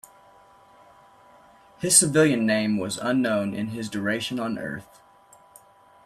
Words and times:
His 1.77 1.95
civilian 1.95 2.43
name 2.43 2.79
was 2.79 2.97
unknown 2.97 3.53
in 3.53 3.67
his 3.67 3.87
duration 3.87 4.39
on 4.39 4.57
Earth. 4.57 4.99